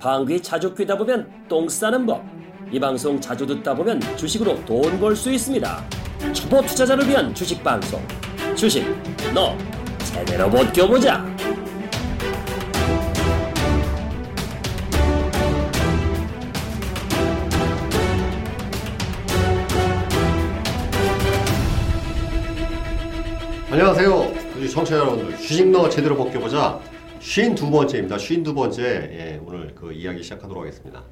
[0.00, 2.24] 방귀 자주 뀌다 보면 똥 싸는 법.
[2.72, 5.84] 이 방송 자주 듣다 보면 주식으로 돈 벌 수 있습니다.
[6.32, 8.00] 초보 투자자를 위한 주식 방송.
[8.56, 8.82] 주식,
[9.34, 9.54] 너
[10.02, 11.22] 제대로 못 껴보자.
[23.70, 24.32] 안녕하세요.
[24.56, 25.36] 우리 청취자 여러분들.
[25.36, 26.80] 주식 너 제대로 벗겨보자.
[27.20, 28.18] 쉰 두 번째입니다.
[28.18, 28.82] 쉰 두 번째.
[28.82, 31.02] 예, 오늘 그 이야기 시작하도록 하겠습니다.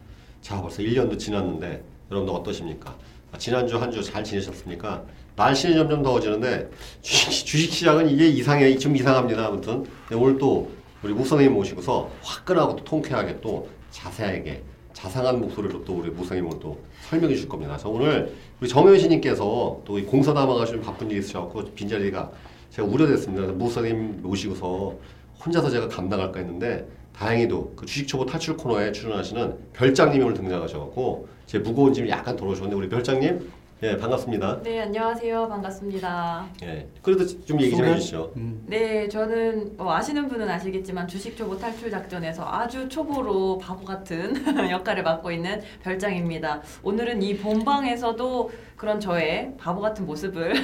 [0.41, 2.97] 자, 벌써 1년도 지났는데 여러분들 어떠십니까?
[3.33, 5.05] 아, 지난주 한 주 잘 지내셨습니까?
[5.37, 6.71] 날씨는 점점 더워지는데
[7.03, 8.77] 주식, 주식 시장은 이게 이상해.
[8.79, 9.47] 좀 이상합니다.
[9.47, 9.85] 아무튼.
[10.11, 10.71] 네, 오늘 또
[11.03, 14.63] 우리 무 선생님 모시고서 화끈하고 또 통쾌하게 또 자세하게
[14.95, 17.73] 자상한 목소리로 또 우리 무선님을 또 설명해 줄 겁니다.
[17.75, 22.33] 그래서 오늘 우리 정현신님께서 또이 공사 담아가시는 바쁜 일이 있으셔갖고 빈자리가
[22.71, 23.53] 제가 우려됐습니다.
[23.53, 24.97] 무선님 모시고서
[25.45, 31.59] 혼자서 제가 감당할까 했는데 다행히도 그 주식 초보 탈출 코너에 출연하시는 별장님이 오늘 등장하셔갖고 제
[31.59, 33.51] 무거운 짐이 약간 덜어주셨는데 우리 별장님
[33.81, 34.61] 예 반갑습니다.
[34.65, 35.47] 네, 안녕하세요.
[35.49, 36.47] 반갑습니다.
[36.65, 37.91] 예 그래도 좀 얘기 좀 소개?
[37.93, 38.33] 해주시죠.
[38.67, 44.35] 네, 저는 뭐 아시는 분은 아시겠지만 주식 초보 탈출 작전에서 아주 초보로 바보 같은
[44.69, 46.61] 역할을 맡고 있는 별장입니다.
[46.83, 50.55] 오늘은 이 본방에서도 그런 저의 바보 같은 모습을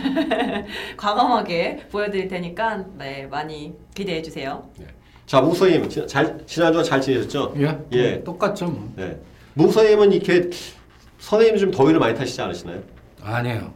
[0.98, 4.68] 과감하게 보여드릴 테니까 네, 많이 기대해 주세요.
[5.26, 7.54] 자 무선님 지- 잘 지난주에 잘 지내셨죠?
[7.58, 8.24] 예, 예.
[8.24, 8.92] 똑같죠 뭐.
[8.96, 9.16] 네.
[9.54, 10.50] 무선님은 이렇게
[11.20, 12.82] 선생님 좀 더위를 많이 타시지 않으시나요?
[13.24, 13.72] 아니에요.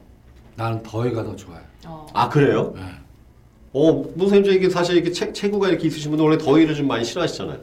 [0.56, 1.60] 나는 더위가 더 좋아요.
[1.86, 2.74] 어, 아 그래요?
[2.76, 2.82] 예.
[3.72, 7.58] 어저 이게 사실 이렇게 체, 체구가 이렇게 있으신 분들 원래 더위를 좀 많이 싫어하시잖아요.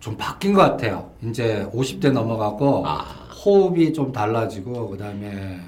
[0.00, 1.10] 좀 바뀐 것 같아요.
[1.22, 2.98] 이제 50대 넘어가고 아.
[3.44, 5.60] 호흡이 좀 달라지고 그다음에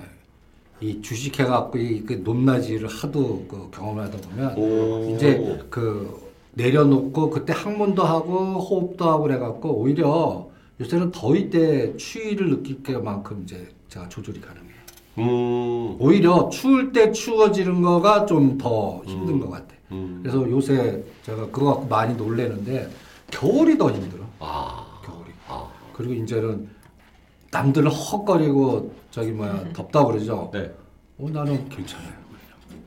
[0.81, 5.14] 이 주식해갖고 이그 높낮이를 하도 그 경험하다 보면 오.
[5.14, 6.20] 이제 그
[6.55, 10.48] 내려놓고 그때 항문도 하고 호흡도 하고 그래갖고 오히려
[10.81, 14.61] 요새는 더위 때 추위를 느낄 게만큼 이제 제가 조절이 가능해요.
[15.18, 15.96] 음.
[16.00, 19.40] 오히려 추울 때 추워지는 거가 좀 더 힘든 음.
[19.40, 19.74] 것 같아.
[19.92, 20.20] 음.
[20.23, 22.89] 그래서 요새 제가 그거 갖고 많이 놀래는데
[23.30, 24.24] 겨울이 더 힘들어.
[24.39, 24.86] 아.
[25.05, 25.30] 겨울이.
[25.48, 25.68] 아.
[25.92, 26.68] 그리고 이제는
[27.50, 30.50] 남들은 헉거리고 저기 뭐야 덥다 그러죠.
[30.52, 30.70] 네.
[31.18, 32.12] 어 나는 괜찮아요.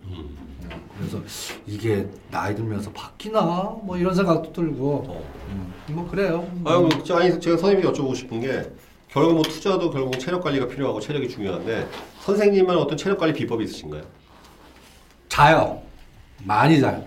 [0.08, 0.38] 음.
[0.72, 1.20] 어, 그래서
[1.68, 3.42] 이게 나이 들면서 바뀌나
[3.84, 5.24] 뭐 이런 생각도 들고 어.
[5.52, 6.48] 음, 뭐 그래요.
[6.66, 8.72] 아유, 저- 아니 제가 선생님이 여쭤보고 싶은 게
[9.16, 11.88] 결국 뭐 투자도 결국 체력 관리가 필요하고 체력이 중요한데
[12.20, 14.02] 선생님은 어떤 체력 관리 비법이 있으신가요?
[15.30, 15.82] 자요.
[16.44, 17.02] 많이 자요.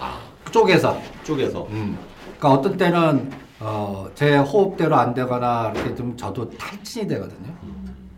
[0.00, 0.18] 아.
[0.50, 1.00] 쪼개서.
[1.22, 1.68] 쪽에서.
[1.70, 1.96] 음.
[2.38, 7.54] 그러니까 어떤 때는 어, 제 호흡대로 안 되거나 이렇게 좀 저도 탈진이 되거든요.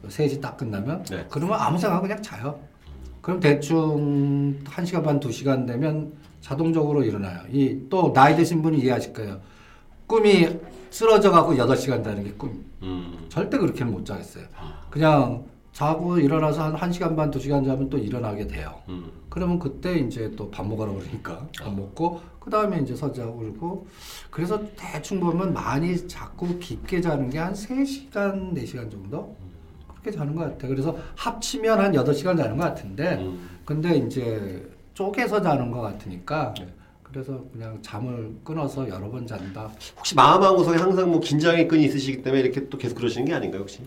[0.08, 1.26] 3시 딱 끝나면 네.
[1.28, 2.58] 그러면 아무 생각 그냥 자요.
[3.20, 6.10] 그럼 대충 1시간 반 2시간 되면
[6.40, 7.40] 자동적으로 일어나요.
[7.52, 9.40] 이 또 나이 드신 분이 이해하실 거예요.
[10.06, 10.48] 꿈이
[10.96, 12.64] 쓰러져 갖고 8시간 자는 게 꿈.
[12.82, 13.26] 음.
[13.28, 14.44] 절대 그렇게는 못 자겠어요.
[14.88, 18.80] 그냥 자고 일어나서 한 1시간 반 2시간 자면 또 일어나게 돼요.
[18.88, 19.10] 음.
[19.28, 23.86] 그러면 그때 이제 또 밥 먹으라 그러니까 밥 먹고 그 다음에 이제 서자고 그러고
[24.30, 29.36] 그래서 대충 보면 많이 자꾸 깊게 자는 게 한 3시간 4시간 정도
[29.86, 33.46] 그렇게 자는 것 같아요 그래서 합치면 한 8시간 자는 것 같은데 음.
[33.66, 36.66] 근데 이제 쪼개서 자는 것 같으니까 네.
[37.12, 42.22] 그래서 그냥 잠을 끊어서 여러 번 잔다 혹시 마음하고 속에 항상 뭐 긴장의 끈이 있으시기
[42.22, 43.80] 때문에 이렇게 또 계속 그러시는 게 아닌가요, 혹시?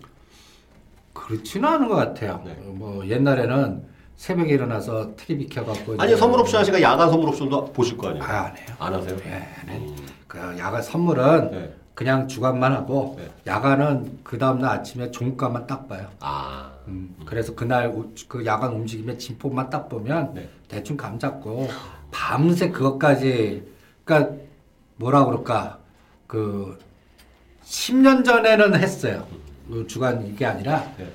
[1.14, 2.54] 그렇지는 않은 것 같아요 네.
[2.66, 3.84] 뭐 옛날에는
[4.16, 8.24] 새벽에 일어나서 TV 켜갖고 아니 선물 옵션 하시니까 야간 선물 옵션도 보실 거 아니에요?
[8.24, 9.18] 아, 안 해요 안 하세요?
[9.26, 9.82] 예, 안 해요.
[9.98, 10.08] 음.
[10.28, 11.74] 그 야간 선물은 네.
[11.94, 13.30] 그냥 주간만 하고 네.
[13.46, 16.08] 야간은 그 다음날 아침에 종가만 딱 봐요.
[16.22, 16.72] 아.
[16.88, 20.50] 음, 그래서 그날 우- 그 야간 움직임의 진폭만 딱 보면 네.
[20.70, 21.68] 대충 감 잡고
[22.12, 23.64] 밤새 그것까지
[24.04, 24.36] 그러니까
[24.98, 25.80] 뭐라 그럴까
[26.28, 26.78] 그
[27.64, 29.28] 10년 전에는 했어요.
[29.68, 31.12] 그 주간 이게 아니라 네.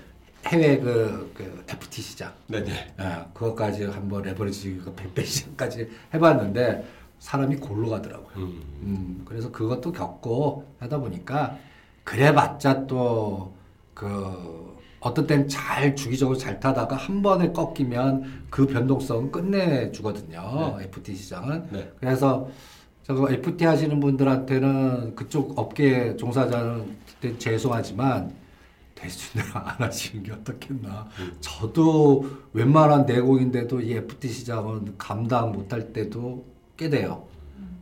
[0.47, 2.95] 해외 그, 그 FT 시장 네네.
[3.01, 6.87] 예, 그것까지 한번 레버리지 그 100배 시장까지 해봤는데
[7.19, 8.37] 사람이 골로 가더라고요.
[8.37, 8.63] 음.
[8.83, 11.59] 음, 그래서 그것도 겪고 하다 보니까
[12.05, 13.55] 그래봤자 또
[13.95, 14.74] 그
[15.05, 20.79] 어떤 때는 잘 주기적으로 잘 타다가 한 번에 꺾이면 그 변동성은 끝내주거든요.
[20.81, 21.69] FT 시장은.
[21.71, 21.93] 네.
[22.01, 22.49] 그래서
[23.03, 26.97] 저거 FT 하시는 분들한테는 그쪽 업계 종사자는
[27.37, 28.33] 죄송하지만
[28.95, 31.07] 대신대로 안 하시는 게 어떻겠나.
[31.41, 32.25] 저도
[32.55, 36.47] 웬만한 내공인데도 이 FT 시장은 감당 못할 때도
[36.79, 37.27] 꽤 돼요.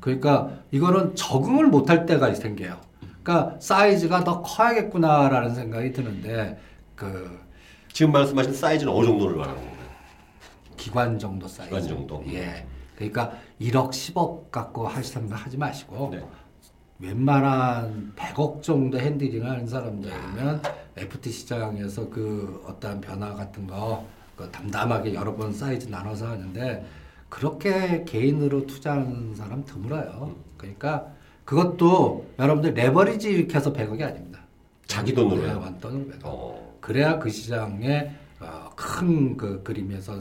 [0.01, 2.81] 그러니까 이거는 적응을 못할 때가 생겨요.
[3.23, 6.59] 그러니까 사이즈가 더 커야겠구나라는 생각이 드는데
[7.03, 7.41] 그
[7.93, 9.89] 지금 말씀하신 사이즈는 어느 정도를 말하는 건가요?
[10.77, 11.69] 기관 정도 사이즈.
[11.69, 12.23] 기관 정도.
[12.29, 12.67] 예.
[12.95, 16.23] 그러니까 1억 10억 갖고 하시는 거 하지 마시고 네.
[17.01, 20.63] 웬만한 100억 정도 핸들링 하는 사람들이면
[20.97, 26.87] FT 시장에서 그 어떠한 변화 같은 거그 담담하게 여러 번 사이즈 나눠서 하는데
[27.29, 30.37] 그렇게 개인으로 투자하는 사람 드물어요.
[30.57, 31.09] 그러니까
[31.45, 34.41] 그것도 여러분들 레버리지 이렇게 해서 100억이 아닙니다.
[34.87, 35.47] 자기 돈으로요?
[35.47, 36.21] 네, 완돈으로 100억.
[36.25, 36.62] 어.
[36.83, 40.21] 그래야 그 시장에 어, 큰그 그림에서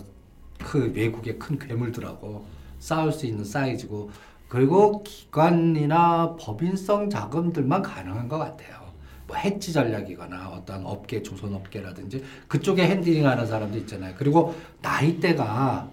[0.60, 2.46] 그 외국의 큰 괴물들하고
[2.80, 4.12] 싸울 수 있는 사이즈고
[4.48, 8.80] 그리고 기관이나 법인성 자금들만 가능한 것 같아요.
[9.26, 14.14] 뭐 해지 전략이거나 어떤 업계 조선 업계라든지 그쪽에 핸들링하는 사람도 있잖아요.
[14.18, 15.90] 그리고 나이대가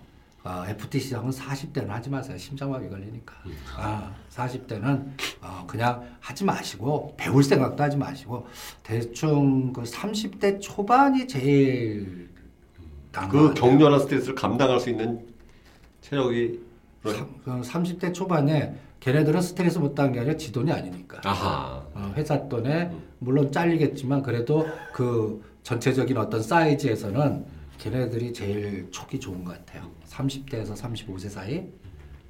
[0.48, 2.38] 어, FT 시장은 40대는 하지 마세요.
[2.38, 3.34] 심장마비 걸리니까.
[3.76, 5.06] 아, 40대는
[5.42, 8.46] 어, 그냥 하지 마시고 배울 생각도 하지 마시고
[8.82, 12.30] 대충 그 30대 초반이 제일
[13.12, 13.52] 그.
[13.52, 15.26] 격렬한 스트레스를 감당할 수 있는
[16.00, 16.60] 체력이
[17.04, 21.20] 삼- 그 30대 초반에 걔네들은 스트레스 못 당한 게 아니라 지 돈이 아니니까.
[21.24, 21.84] 아하.
[21.92, 27.44] 어, 회사 돈에 물론 잘리겠지만 그래도 그 전체적인 어떤 사이즈에서는
[27.76, 29.97] 걔네들이 제일 촉이 좋은 것 같아요.
[30.18, 31.66] 30대에서 35세 사이.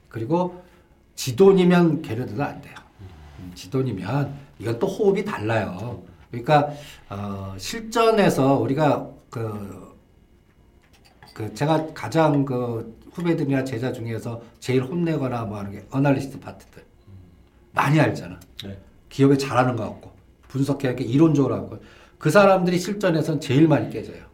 [0.09, 0.63] 그리고
[1.15, 2.75] 지 돈이면 걔네들도 안 돼요.
[3.41, 6.03] 음, 지 돈이면 이건 또 호흡이 달라요.
[6.31, 6.71] 그러니까
[7.09, 9.95] 어, 실전에서 우리가 그,
[11.35, 16.85] 그 제가 가장 그 후배들이나 제자 중에서 제일 혼내거나 뭐 하는 게 어널리스트 파트들
[17.73, 18.39] 많이 알잖아.
[18.65, 18.79] 네.
[19.09, 20.13] 기업에 잘하는 것 같고
[20.49, 21.83] 분석해 이렇게 이론적으로 하고
[22.19, 24.28] 그 사람들이 실전에선 제일 많이 깨져요.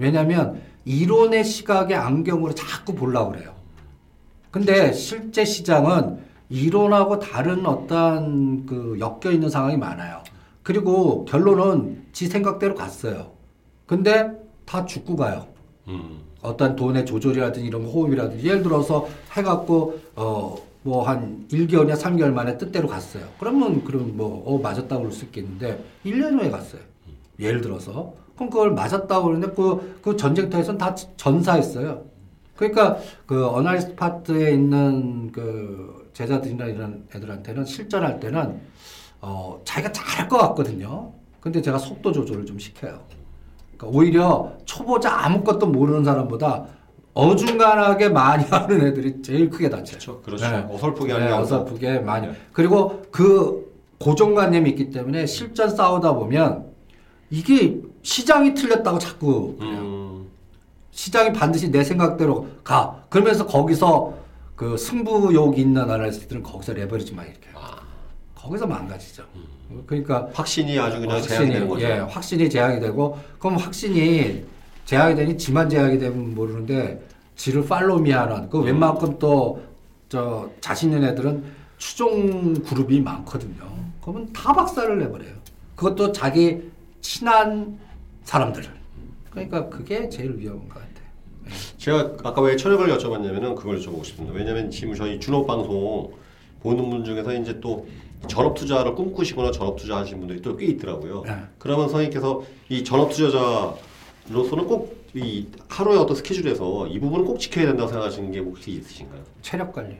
[0.00, 3.54] 왜냐하면 이론의 시각의 안경으로 자꾸 보려고 그래요.
[4.50, 6.18] 근데 실제 시장은
[6.48, 10.22] 이론하고 다른 어떤 그 엮여 있는 상황이 많아요.
[10.62, 13.32] 그리고 결론은 지 생각대로 갔어요.
[13.86, 14.30] 근데
[14.64, 15.46] 다 죽고 가요.
[15.88, 16.20] 음.
[16.42, 19.06] 어떤 돈의 조절이라든지 이런 거 호흡이라든지 예를 들어서
[19.36, 23.24] 해갖고 어 뭐 한 1개월이나 3개월 만에 뜻대로 갔어요.
[23.38, 26.80] 그러면 그럼 뭐 어 맞았다고 그럴 수 있겠는데 1년 후에 갔어요.
[27.38, 32.04] 예를 들어서 그럼 그걸 맞았다고 그러는데 그, 그 전쟁터에서는 다 전사했어요.
[32.56, 32.96] 그러니까
[33.26, 38.58] 그 어나리스트 파트에 있는 그 제자들이나 이런 애들한테는 실전할 때는
[39.20, 41.12] 어 자기가 잘할 것 같거든요.
[41.40, 43.00] 근데 제가 속도 조절을 좀 시켜요.
[43.76, 46.64] 그러니까 오히려 초보자 아무것도 모르는 사람보다
[47.12, 50.22] 어중간하게 많이 하는 애들이 제일 크게 다쳐요.
[50.22, 50.22] 그렇죠.
[50.22, 50.48] 그렇죠.
[50.48, 50.66] 네.
[50.74, 52.26] 어설프게 네, 하는 게 어설프게 많이.
[52.26, 52.32] 네.
[52.54, 56.70] 그리고 그 고정관념이 있기 때문에 실전 싸우다 보면
[57.30, 59.56] 이게 시장이 틀렸다고 자꾸.
[59.60, 60.28] 음.
[60.90, 63.04] 시장이 반드시 내 생각대로 가.
[63.08, 64.14] 그러면서 거기서
[64.56, 67.48] 그 승부욕 있는 아날리스트들은 거기서 레버리지 막 이렇게.
[67.54, 67.80] 아.
[68.34, 69.24] 거기서 망가지죠.
[69.86, 71.86] 그러니까 확신이 아주 그냥 확신이, 제약이 되는 거죠.
[71.86, 74.44] 예, 확신이 제약이 되고 그럼 확신이
[74.86, 77.06] 제약이 되니 지만 제약이 되면 모르는데
[77.36, 79.70] 지를 팔로미 하는 그 웬만큼 또
[80.10, 81.44] 저 자신 있는 애들은
[81.78, 83.64] 추종 그룹이 많거든요.
[84.02, 85.30] 그러면 다 박살을 내버려요.
[85.76, 86.68] 그것도 자기
[87.00, 87.78] 친한
[88.24, 88.68] 사람들을.
[89.30, 90.90] 그러니까 그게 제일 위험한 것 같아요.
[91.46, 91.50] 예.
[91.78, 94.36] 제가 아까 왜 철학을 여쭤봤냐면은 그걸 여쭤보고 싶습니다.
[94.36, 96.12] 왜냐면 지금 저희 준업 방송
[96.62, 97.86] 보는 분 중에서 이제 또
[98.26, 101.22] 전업 투자를 꿈꾸시거나 전업 투자 하시는 분들이 또 꽤 있더라고요.
[101.26, 101.34] 네.
[101.58, 107.88] 그러면 선생님께서 이 전업 투자자로서는 꼭 이 하루의 어떤 스케줄에서 이 부분을 꼭 지켜야 된다고
[107.88, 109.20] 생각하시는 게 혹시 있으신가요?
[109.42, 109.96] 체력 관리.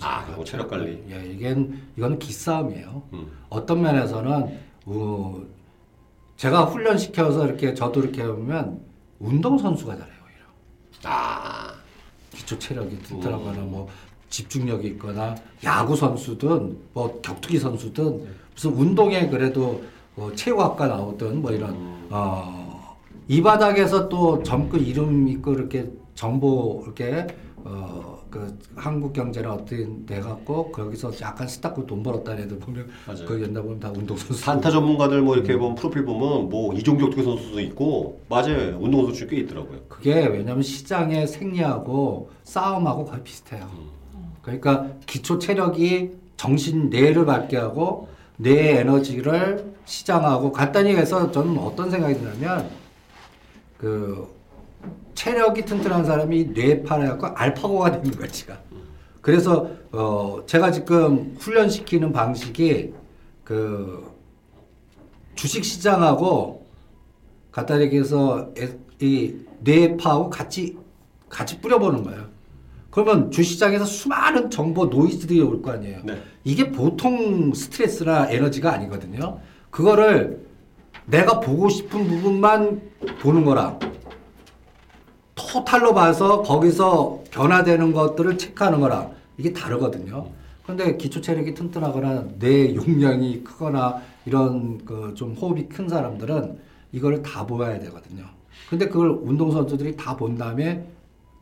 [0.00, 1.00] 아, 그거 체력 관리.
[1.08, 3.02] 예, 이건 이건 기싸움이에요.
[3.12, 3.28] 음.
[3.50, 5.40] 어떤 면에서는 어,
[6.38, 8.80] 제가 훈련 시켜서 이렇게 저도 이렇게 보면
[9.18, 11.10] 운동 선수가 잘해요 오히려.
[11.12, 11.74] 아,
[12.32, 13.88] 기초 체력이 튼튼하거나 뭐
[14.30, 19.82] 집중력이 있거나 야구 선수든 뭐 격투기 선수든 무슨 운동에 그래도
[20.16, 21.74] 어, 체육학과 나오든 뭐 이런
[22.08, 27.26] 어, 이 바닥에서 또 젊고 이름 있고 이렇게 정보 이렇게
[27.64, 33.24] 어, 그 한국 경제나 어떤 데 갖고 거기서 약간 스타크 돈 벌었다는 애들 보면 맞아요.
[33.26, 37.10] 그 옛날 보면 다 운동 선수 산타 전문가들 뭐 이렇게 보면 프로필 보면 뭐 이종격
[37.10, 38.78] 투기 선수도 있고 맞아요.
[38.80, 39.80] 운동 선수 꽤 있더라고요.
[39.88, 43.68] 그게 왜냐면 시장의 생리하고 싸움하고 거의 비슷해요.
[44.42, 52.14] 그러니까 기초 체력이 정신 뇌를 밝게 하고 뇌 에너지를 시장하고 간단히 해서 저는 어떤 생각이
[52.14, 52.68] 드냐면
[53.76, 54.28] 그
[55.14, 58.58] 체력이 튼튼한 사람이 뇌파래 갖고 알파고가 되는 거야 지가.
[59.20, 62.94] 그래서 어 제가 지금 훈련시키는 방식이
[63.44, 64.10] 그
[65.34, 66.66] 주식 시장하고
[67.50, 70.76] 갖다 얘기해서 에- 이 뇌파하고 같이
[71.28, 72.26] 같이 뿌려보는 거예요.
[72.90, 76.00] 그러면 주시장에서 수많은 정보 노이즈들이 올 거 아니에요.
[76.04, 76.22] 네.
[76.44, 79.38] 이게 보통 스트레스나 에너지가 아니거든요.
[79.70, 80.46] 그거를
[81.06, 82.80] 내가 보고 싶은 부분만
[83.20, 83.78] 보는 거랑
[85.52, 90.26] 토탈로 봐서 거기서 변화되는 것들을 체크하는 거랑 이게 다르거든요.
[90.66, 96.58] 근데 기초 체력이 튼튼하거나 뇌 용량이 크거나 이런 그 좀 호흡이 큰 사람들은
[96.92, 98.24] 이거를 다 보아야 되거든요.
[98.68, 100.86] 근데 그걸 운동선수들이 다 본 다음에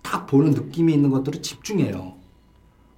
[0.02, 2.14] 딱 보는 느낌이 있는 것들을 집중해요.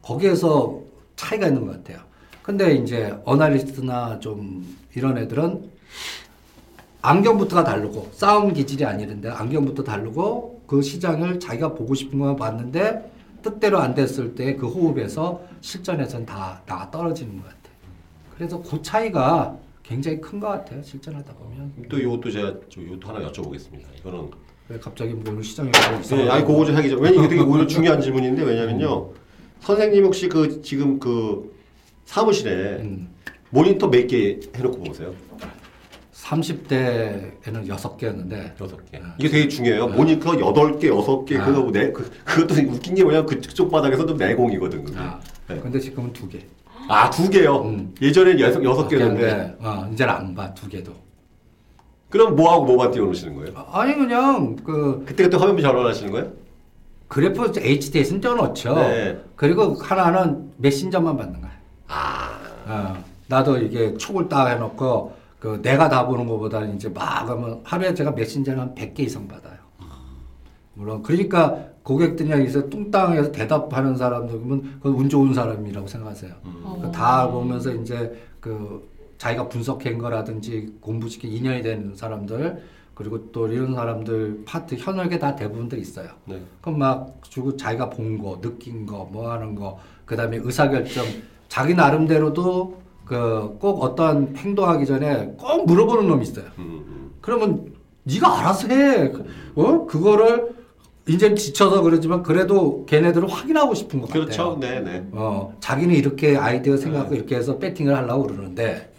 [0.02, 0.80] 거기에서
[1.16, 1.98] 차이가 있는 것 같아요.
[2.42, 5.70] 근데 이제 어나리스트나 좀 이런 애들은
[7.00, 13.10] 안경부터가 다르고 싸움 기질이 아니는데 안경부터 다르고 그 시장을 자기가 보고 싶은 것만 봤는데
[13.42, 17.74] 뜻대로 안 됐을 때 그 호흡에서 실전에서는 다 나가 떨어지는 것 같아요.
[18.36, 20.82] 그래서 그 차이가 굉장히 큰 것 같아요.
[20.82, 23.84] 실전하다 보면 또 이것도 제가 좀 이것도 하나 여쭤보겠습니다.
[23.98, 24.30] 이거는
[24.68, 25.70] 왜 갑자기 뭐 오늘 시장에
[26.02, 26.14] 있어?
[26.16, 29.10] 네, 아니 그거 좀 하기 전 왜냐 이게 되게 오히려 중요한 질문인데 왜냐면요
[29.60, 31.56] 선생님 혹시 그 지금 그
[32.04, 33.08] 사무실에 음,
[33.50, 35.14] 모니터 몇 개 해놓고 보세요?
[36.28, 39.00] 30대에는 여섯 개였는데 여섯 개.
[39.18, 39.88] 이게 되게 중요해요.
[39.88, 41.44] 모니터 여덟 개, 여섯 개 아.
[41.44, 44.84] 그거 네 그, 그것도 웃긴 게 뭐냐 그쪽 바닥에서도 내공이거든.
[44.84, 44.98] 그게.
[44.98, 45.18] 아,
[45.48, 45.58] 네.
[45.60, 46.44] 근데 지금은 두 개.
[46.88, 47.62] 아두 개요.
[47.62, 47.94] 음.
[48.00, 50.92] 예전에 여섯 여섯 개였는데 개인데, 어, 이제는 안 봐, 두 개도.
[52.08, 53.52] 그럼 뭐하고 뭐만 띄워놓으시는 거예요?
[53.54, 56.32] 아, 아니, 그냥, 그, 그때 그때 화면비 전환하시는 거예요?
[57.08, 58.74] 그래프 HDS는 떼어놓죠.
[58.74, 59.18] 네.
[59.36, 61.50] 그리고 하나는 메신저만 받는 거야.
[61.88, 67.60] 아 어, 나도 이게 촉을 딱 해놓고, 그, 내가 다 보는 것보다는 이제 막 하면,
[67.64, 69.58] 하루에 제가 메신저를 한 100개 이상 받아요.
[70.74, 76.32] 물론, 그러니까 고객들이랑 있어 뚱땅해서 대답하는 사람들은 그건 운 좋은 사람이라고 생각하세요.
[76.44, 76.80] 어.
[76.82, 82.62] 그다 보면서 이제 그 자기가 분석한 거라든지 공부시킨 인연이 되는 사람들
[82.94, 86.08] 그리고 또 이런 사람들 파트 현역에 다 대부분들 있어요.
[86.26, 86.42] 네.
[86.60, 91.06] 그럼 막 주고 자기가 본 거, 느낀 거, 뭐 하는 거, 그 다음에 의사결정,
[91.48, 96.44] 자기 나름대로도 그 꼭 어떠한 행동하기 전에 꼭 물어보는 놈이 있어요.
[96.58, 97.10] 음, 음.
[97.20, 97.72] 그러면
[98.04, 99.10] 네가 알아서 해.
[99.54, 99.86] 어?
[99.86, 100.50] 그거를
[101.08, 104.24] 이제 지쳐서 그러지만 그래도 걔네들은 확인하고 싶은 것 같아요.
[104.24, 104.58] 그렇죠.
[104.60, 105.06] 네, 네.
[105.12, 108.92] 어, 자기는 이렇게 아이디어 생각하고 이렇게 해서 배팅을 하려고 그러는데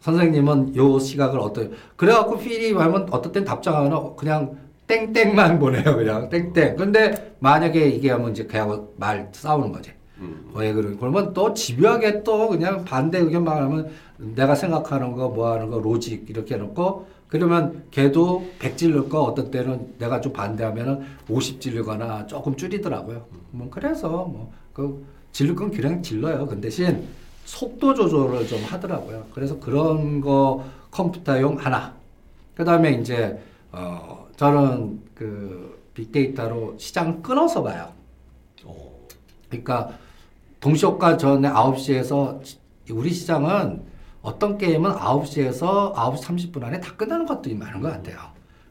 [0.00, 1.62] 선생님은 요 시각을 어떠
[1.96, 4.56] 그래갖고 필이 하면 어떨 땐 답장하면 그냥
[4.86, 10.50] 땡땡만 보내요 그냥 땡땡 근데 만약에 이게 하면 이제 걔하고 말 싸우는 거지 음.
[10.54, 15.70] 왜 그러 그러면 또 집요하게 또 그냥 반대 의견만 하면 내가 생각하는 거 뭐 하는
[15.70, 21.60] 거 로직 이렇게 해놓고 그러면 걔도 100 질릴 거 어떤 때는 내가 좀 반대하면은 50
[21.60, 23.26] 질리거나 조금 줄이더라고요.
[23.50, 26.46] 뭐 그래서 뭐그 질릴 건 그냥 질러요.
[26.46, 27.04] 그 대신
[27.44, 29.26] 속도 조절을 좀 하더라고요.
[29.34, 31.92] 그래서 그런 거 컴퓨터용 하나.
[32.54, 33.36] 그 다음에 이제
[33.72, 37.88] 어 저는 그 빅데이터로 시장 끊어서 봐요.
[38.64, 38.94] 어.
[39.48, 39.90] 그러니까
[40.68, 42.40] 동시효과 전에 9시에서
[42.90, 43.82] 우리 시장은
[44.22, 48.16] 어떤 게임은 9시에서 9시 30분 안에 다 끝나는 것들이 많은 것 같아요.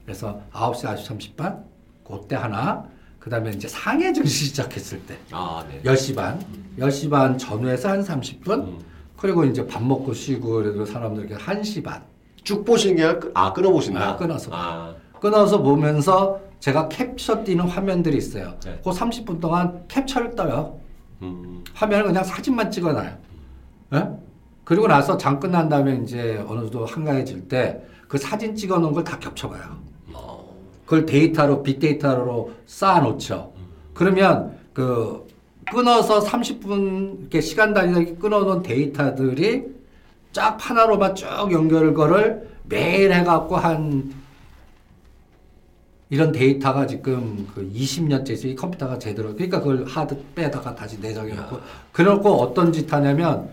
[0.04, 1.64] 그래서 9시 9시 30분
[2.04, 2.84] 그때 하나
[3.20, 5.82] 그 다음에 이제 상해 증시 시작했을 때 아, 네.
[5.84, 6.44] 10시 반
[6.80, 8.80] 10시 반 전후에서 한 30분 음.
[9.16, 12.02] 그리고 이제 밥 먹고 쉬고 그래도 사람들 이렇게 1시 반
[12.44, 14.10] 쭉 보시는 게 아니라 끄- 아 끊어 보신다.
[14.10, 14.52] 아, 끊어서.
[14.52, 18.56] 아, 끊어서 보면서 제가 캡처 뛰는 화면들이 있어요.
[18.66, 18.82] 네.
[18.84, 20.78] 그 30분 동안 캡처를 떠요.
[21.24, 21.64] 음.
[21.74, 23.18] 화면을 그냥 사진만 찍어놔요.
[23.96, 24.08] 예?
[24.64, 29.18] 그리고 나서 장 끝난 다음에 이제 어느 정도 한가해질 때 그 사진 찍어놓은 걸 다
[29.18, 29.64] 겹쳐봐요.
[30.14, 30.56] 어.
[30.86, 33.52] 그걸 데이터로 빅데이터로 쌓아놓죠.
[33.96, 35.26] 그러면 그
[35.72, 39.64] 끊어서 30분 이렇게 시간 단위로 끊어놓은 데이터들이
[40.32, 44.14] 쫙 하나로만 쭉 연결 거를 매일 해갖고 한
[46.14, 51.60] 이런 데이터가 지금 그 20년째 이 컴퓨터가 제대로 그러니까 그걸 하드 빼다가 다시 내정해갖고
[51.92, 53.50] 그래놓고 어떤 짓 하냐면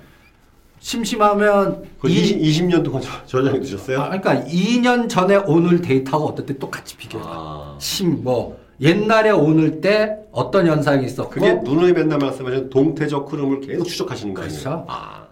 [0.79, 3.99] 심심하면 그 이- 20, 20 년 동안 저- 저장해 두셨어요?
[3.99, 7.25] 아, 그러니까 2년 전에 오늘 데이터가 어떨 때 똑같이 비교해.
[7.27, 7.77] 아.
[7.81, 13.85] 심, 뭐, 옛날에 오늘 때 어떤 현상이 있었고, 그게 누누이 맨날 말씀하신 동태적 흐름을 계속
[13.85, 14.59] 추적하시는 거 아니에요?
[14.61, 14.85] 그렇죠.
[14.87, 15.25] 아.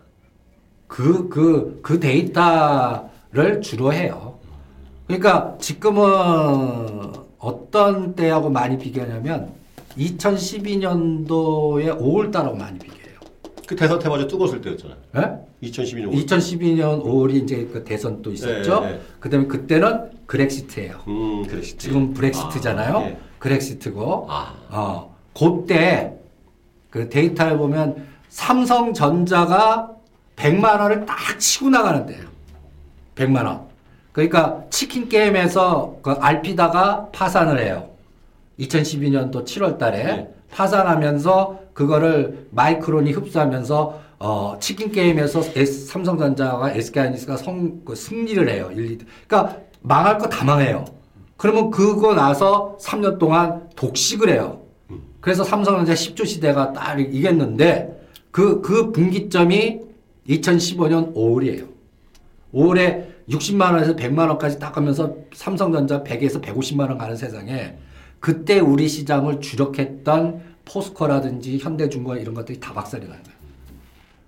[0.87, 4.39] 그, 그, 그 데이터를 주로 해요.
[5.09, 9.53] 그러니까 지금은 어떤 때하고 많이 비교하냐면
[9.97, 13.19] 2012년도에 5월달하고 많이 비교해요.
[13.67, 14.99] 그 대선 테마주 뜨거웠을 때였잖아요.
[15.17, 15.39] 예?
[15.67, 18.81] 2012년 2012년 5월이 이제 그 대선 또 있었죠.
[18.81, 19.01] 네, 네.
[19.19, 21.01] 그 다음에 그때는 그렉시트예요.
[21.09, 21.79] 음, 그랬지.
[21.79, 22.99] 지금 브렉시트잖아요.
[22.99, 23.19] 아, 예.
[23.39, 24.27] 그렉시트고.
[24.29, 24.55] 아.
[24.69, 26.13] 어, 그때
[26.91, 29.91] 그 데이터를 보면 삼성전자가
[30.37, 32.29] 100만 원을 딱 치고 나가는데요.
[33.17, 33.68] 100만 원.
[34.19, 37.91] 그러니까 치킨 게임에서 그 알피다가 파산을 해요.
[38.59, 40.35] 2012년도 7월 달에 네.
[40.51, 48.71] 파산하면서 그거를 마이크론이 흡수하면서 어, 치킨 게임에서 S, 삼성전자와 SK하이닉스가 성, 그 승리를 해요.
[48.75, 48.99] 1, 2.
[49.29, 50.85] 그러니까 망할 거 다 망해요.
[51.37, 54.63] 그러면 그거 나서 3년 동안 독식을 해요.
[55.21, 59.79] 그래서 삼성전자 10조 시대가 딱 이겼는데 그, 그 분기점이
[60.29, 61.69] 2015년 5월이에요.
[62.53, 67.77] 5월에 60만 원에서 100만 원까지 딱 가면서 삼성전자 100에서 150만 원 가는 세상에
[68.21, 73.39] 그때 우리 시장을 주력했던 포스코라든지 현대중공업 이런 것들이 다 박살이 나는 거예요.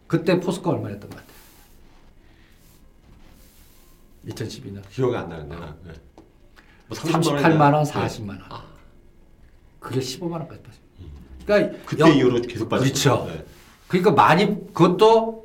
[0.07, 1.31] 그때 포스코 얼마 였던 것 같아요?
[4.29, 4.83] 2012년.
[4.91, 5.57] 기억이 안 나는데.
[5.57, 5.75] 나.
[5.85, 5.93] 네.
[6.89, 7.91] 뭐 38만 원, 네.
[7.91, 8.61] 40만 원.
[9.79, 10.79] 그게 15만 원까지 빠져.
[11.47, 12.93] 그러니까 그때 영- 이후로 계속 빠졌죠.
[13.25, 13.33] 그렇죠.
[13.39, 13.45] 네.
[13.89, 15.40] 그러니까 많이 그것도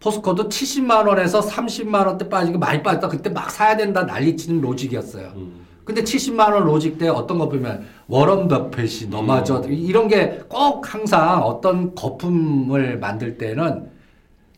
[0.00, 3.08] 포스코도 70만 원에서 30만 원대 빠지고 많이 빠졌다.
[3.08, 5.32] 그때 막 사야 된다 난리치는 logic이었어요.
[5.36, 5.66] 음.
[5.84, 9.72] 근데 70만 원 logic 때 어떤 거 보면 워런 버핏이 너마저 음.
[9.72, 13.90] 이런 게 꼭 항상 어떤 거품을 만들 때는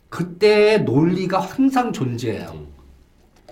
[0.09, 2.51] 그때의 논리가 항상 존재해요.
[2.55, 2.67] 음.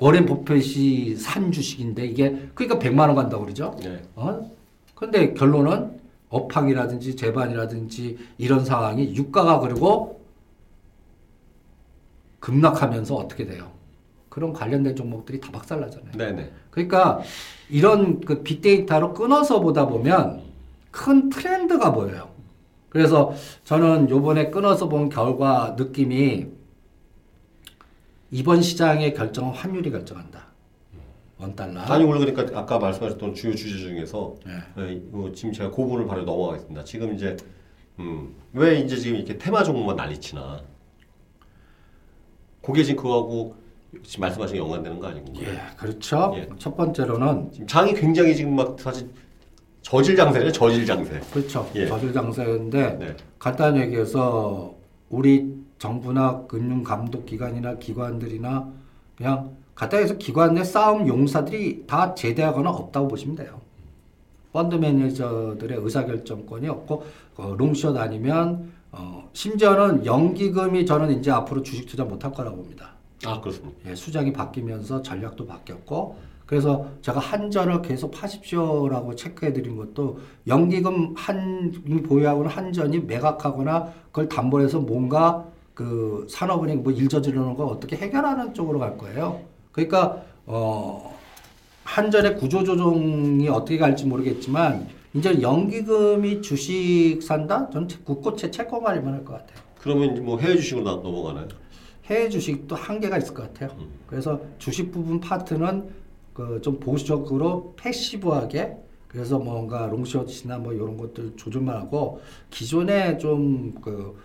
[0.01, 3.77] 워렌 버핏이 산 주식인데 이게 그러니까 100만 원 간다고 그러죠.
[3.83, 4.01] 네.
[4.15, 4.51] 어?
[4.95, 10.20] 근데 결론은 업황이라든지 재반이라든지 이런 상황이 유가가 그리고
[12.41, 13.71] 급락하면서 어떻게 돼요?
[14.29, 16.13] 그런 관련된 종목들이 다 박살나잖아요.
[16.13, 16.53] 네네.
[16.71, 17.21] 그러니까
[17.69, 20.43] 이런 그 빅데이터로 끊어서 보다 보면
[20.91, 22.31] 큰 트렌드가 보여요.
[22.89, 23.33] 그래서
[23.65, 26.47] 저는 요번에 끊어서 본 결과 느낌이
[28.33, 30.47] 이번 시장의 결정은 환율이 결정한다.
[31.39, 31.81] 원 달러.
[31.81, 34.53] 아니 오늘 그러니까 아까 말씀하셨던 주요 주제 중에서 네.
[34.77, 36.85] 네, 뭐 지금 제가 그 부분을 바로 넘어가겠습니다.
[36.85, 37.37] 지금 이제
[37.99, 40.61] 음, 왜 이제 지금 이렇게 테마 종목만 난리치나?
[42.71, 43.55] 그게 지금 그거하고
[44.05, 45.41] 지금 말씀하신 게 연관되는 거 아니군요.
[45.43, 46.35] 예, 그렇죠.
[46.37, 46.49] 예.
[46.59, 49.09] 첫 번째로는 지금 장이 굉장히 지금 막 사실
[49.83, 51.21] 저질 장세네, 저질 장세.
[51.33, 51.69] 그렇죠.
[51.75, 51.87] 예.
[51.87, 53.17] 저질 장세인데 네.
[53.39, 54.75] 간단히 얘기해서
[55.09, 58.69] 우리 정부나 금융 감독 기관이나 기관들이나
[59.17, 63.61] 그냥 간단히 해서 기관 내 싸움 용사들이 다 제대하거나 없다고 보시면 돼요.
[64.53, 67.05] 펀드 매니저들의 의사결정권이 없고
[67.37, 72.91] 어, 롱숏 아니면 어, 심지어는 연기금이 저는 이제 앞으로 주식 투자 못할 거라고 봅니다.
[73.25, 73.77] 아 그렇습니다.
[73.87, 81.71] 예, 수장이 바뀌면서 전략도 바뀌었고 그래서 제가 한전을 계속 파십시오라고 체크해 드린 것도 연기금 한
[82.09, 88.99] 보유하고는 한전이 매각하거나 그걸 담보해서 뭔가 그 산업은행 뭐 일저지르는 걸 어떻게 해결하는 쪽으로 갈
[88.99, 89.41] 거예요.
[89.71, 91.17] 그러니까 어
[91.85, 97.69] 한전의 구조 조정이 어떻게 갈지 모르겠지만 이제 연기금이 주식 산다?
[97.71, 99.59] 전 국고채 채권 관리만 할 것 같아요.
[99.81, 101.49] 그러면 이제 뭐 해외 주식으로 나- 넘어가나요?
[102.05, 103.77] 해외 주식도 한계가 있을 것 같아요.
[104.07, 105.89] 그래서 주식 부분 파트는
[106.35, 108.77] 그 좀 보수적으로 패시브하게
[109.09, 112.21] 그래서 뭔가 롱숏이나 뭐 이런 것들 조절만 하고
[112.51, 114.17] 기존에 좀그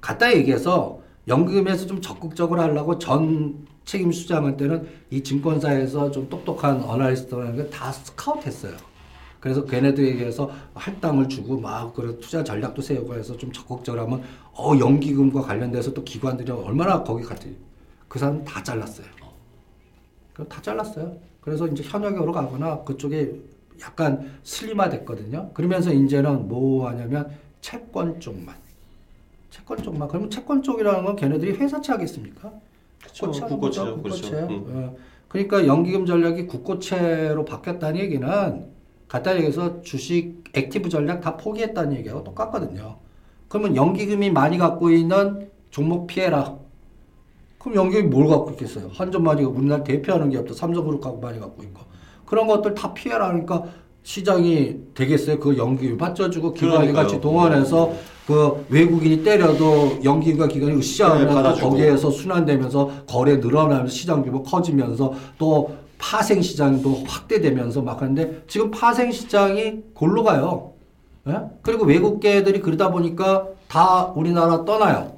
[0.00, 7.70] 간단히 얘기해서 연금에서 좀 적극적으로 하려고 전 책임 수장할 때는 이 증권사에서 좀 똑똑한 어나리스트라는
[7.70, 8.74] 다 스카우트했어요.
[9.44, 14.22] 그래서 걔네들에게서 할당을 주고 막 그런 투자 전략도 세우고 해서 좀 적극적으로 하면
[14.54, 17.54] 어 연기금과 관련돼서 또 기관들이 얼마나 거기 같이
[18.08, 19.06] 그 사람 다 잘랐어요.
[20.32, 21.18] 그럼 다 잘랐어요.
[21.42, 23.34] 그래서 이제 현역으로 가거나 그쪽에
[23.82, 25.50] 약간 슬림화 됐거든요.
[25.52, 27.30] 그러면서 이제는 뭐 하냐면
[27.60, 28.54] 채권 쪽만.
[29.50, 30.08] 채권 쪽만.
[30.08, 32.50] 그러면 채권 쪽이라는 건 걔네들이 회사채 하겠습니까?
[33.20, 34.22] 국고채 국고채죠, 거죠, 그렇죠.
[34.22, 34.54] 국고채.
[34.54, 34.74] 음.
[34.74, 34.96] 어,
[35.28, 38.73] 그러니까 연기금 전략이 국고채로 바뀌었다는 얘기는
[39.14, 42.96] 간단히 얘기해서 주식 active 전략 다 포기했다는 얘기하고 똑같거든요.
[43.46, 46.56] 그러면 연기금이 많이 갖고 있는 종목 피해라.
[47.58, 48.90] 그럼 연기금이 뭘 갖고 있겠어요?
[48.92, 51.82] 한전만이 우리나라 대표하는 기업도 삼성그룹하고 많이 갖고 있고
[52.26, 53.62] 그런 것들 다 피해라 하니까
[54.02, 55.38] 시장이 되겠어요?
[55.38, 56.92] 그 연기금 받쳐주고 기관이.
[56.92, 57.92] 같이 동원해서
[58.26, 61.54] 그 외국인이 때려도 연기금과 기관이 네, 으쌰하면.
[61.60, 69.10] 거기에서 순환되면서 거래 늘어나면서 시장 규모 커지면서 또 파생 시장도 확대되면서 막 하는데 지금 파생
[69.10, 70.74] 시장이 골로 가요.
[71.26, 71.40] 예?
[71.62, 75.16] 그리고 외국계들이 그러다 보니까 다 우리나라 떠나요.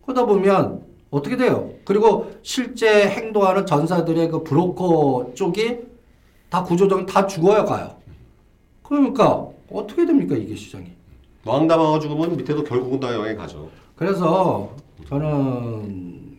[0.00, 1.70] 그러다 보면 어떻게 돼요?
[1.84, 5.80] 그리고 실제 행동하는 전사들의 그 브로커 쪽이
[6.48, 7.96] 다 구조적으로 다 죽어야 가요.
[8.82, 10.86] 그러니까 어떻게 됩니까 이게 시장이?
[11.44, 13.68] 왕담하고 죽으면 밑에도 결국은 다 영향이 가죠.
[13.94, 14.70] 그래서
[15.06, 16.38] 저는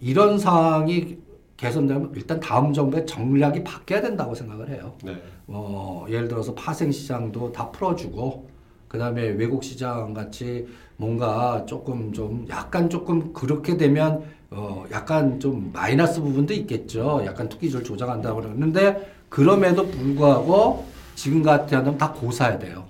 [0.00, 1.18] 이런 상황이
[1.58, 4.94] 개선되면 일단 다음 정부의 전략이 바뀌어야 된다고 생각을 해요.
[5.04, 5.20] 네.
[5.48, 8.48] 어, 예를 들어서 파생 시장도 다 풀어주고
[8.86, 10.66] 그다음에 외국 시장 같이
[10.96, 17.22] 뭔가 조금 좀 약간 조금 그렇게 되면 어 약간 좀 마이너스 부분도 있겠죠.
[17.26, 22.84] 약간 투기를 조정한다고 그러는데 그럼에도 불구하고 지금 같으면 다 고사야 돼요.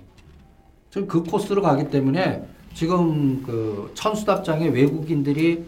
[0.89, 5.65] 지금 그 코스로 가기 때문에 지금 그 천수답장에 외국인들이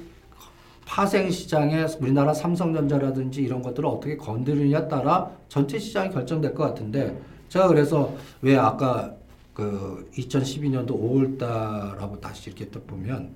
[0.92, 7.70] 파생 시장에 우리나라 삼성전자라든지 이런 것들을 어떻게 건드리느냐에 따라 전체 시장이 결정될 것 같은데 제가
[7.70, 9.16] 그래서 왜 아까
[9.54, 13.30] 그그 2012년도 5월달하고 다시 이렇게 딱 보면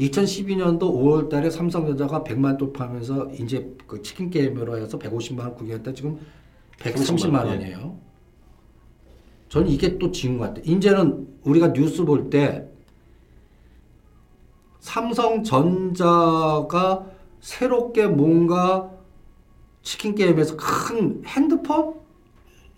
[0.00, 6.18] 2012년도 5월달에 삼성전자가 100만 돌파하면서 이제 그 치킨 게임으로 해서 150만 원 구경했다 지금
[6.78, 7.98] 130만 원이에요.
[9.50, 10.64] 저는 이게 또 지은 것 같아요.
[10.64, 12.66] 이제는 우리가 뉴스 볼때
[15.74, 17.06] 삼성전자가
[17.40, 18.90] 새롭게 뭔가
[19.82, 21.94] 치킨 게임에서 큰 핸드폰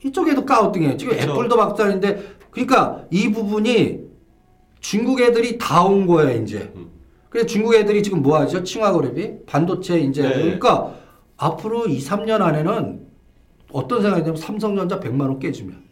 [0.05, 0.97] 이쪽에도 까우팅해요.
[0.97, 1.33] 지금 그쵸.
[1.33, 4.07] 애플도 박살인데 그러니까 이 부분이
[4.81, 6.73] 중국 애들이 다 온 거예요 이제.
[6.77, 6.91] 음.
[7.29, 8.63] 그래서 중국 애들이 지금 뭐 하죠?
[8.63, 10.29] 칭화그룹이 반도체 이제 네.
[10.35, 10.95] 그러니까
[11.37, 13.05] 앞으로 2, 3년 안에는
[13.73, 15.85] 어떤 생각이 들면 삼성전자 100만 원 깨지면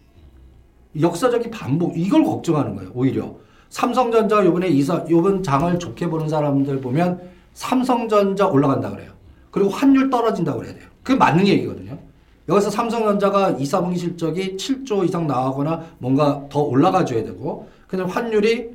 [1.00, 3.34] 역사적인 반복 이걸 걱정하는 거예요 오히려
[3.74, 7.20] 삼성전자 요번에 이사 요번 장을 좋게 보는 사람들 보면
[7.54, 9.10] 삼성전자 올라간다 그래요
[9.50, 11.98] 그리고 환율 떨어진다 그래야 돼요 그게 맞는 얘기거든요
[12.48, 18.70] 여기서 삼성전자가 2, 4분기 실적이 7조 이상 나가거나 뭔가 더 올라가 줘야 되고 근데 환율이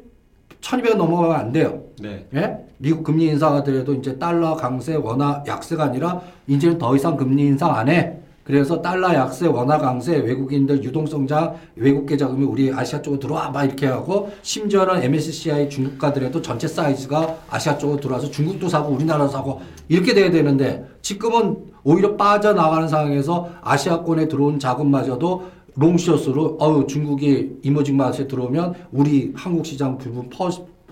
[0.59, 2.27] 1200원 넘어가면 안 돼요 네.
[2.35, 2.57] 예?
[2.77, 7.73] 미국 금리 인상가 더라도 이제 달러 강세 원화 약세가 아니라 이제는 더 이상 금리 인상
[7.73, 8.17] 안 해.
[8.49, 13.85] 그래서 달러 약세 원화 강세 외국인들 유동성장 외국계 자금이 우리 아시아 쪽으로 들어와 막 이렇게
[13.85, 20.31] 하고 심지어는 MSCI 중국가들에도 전체 사이즈가 아시아 쪽으로 들어와서 중국도 사고 우리나라도 사고 이렇게 돼야
[20.31, 25.43] 되는데 지금은 오히려 빠져나가는 상황에서 아시아권에 들어온 자금마저도
[25.75, 30.49] 롱숏으로 어유 중국이 이머징 마켓에 들어오면 우리 한국 시장 부분 퍼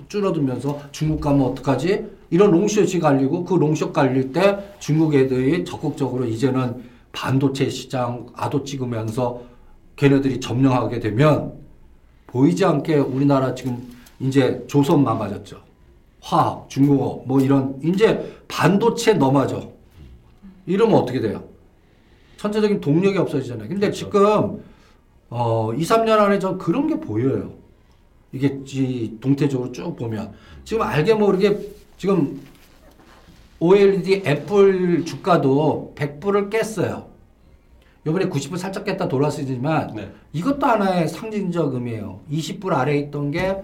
[0.07, 2.05] 줄어들면서 중국 가면 어떡하지?
[2.29, 9.41] 이런 롱숏이 갈리고 그 롱숏 갈릴 때 중국 애들이 적극적으로 이제는 반도체 시장 아도 찍으면서
[9.95, 11.53] 걔네들이 점령하게 되면
[12.27, 15.59] 보이지 않게 우리나라 지금 이제 조선 망가졌죠.
[16.21, 19.71] 화학, 중국어 뭐 이런 이제 반도체 넘어져.
[20.67, 21.43] 이러면 어떻게 돼요?
[22.37, 23.67] 전체적인 동력이 없어지잖아요.
[23.67, 24.63] 근데 지금
[25.31, 27.51] 어 2, 3년 안에 전 그런 게 보여요.
[28.31, 31.57] 이게 이 동태적으로 쭉 보면 지금 알게 모르게
[31.97, 32.39] 지금
[33.59, 37.07] OLED 애플 주가도 100불을 깼어요.
[38.05, 40.11] 요번에 90불 살짝 깼다 돌아서지만 네.
[40.31, 42.21] 이것도 하나의 상징적 의미예요.
[42.31, 43.61] 20불 아래에 있던 게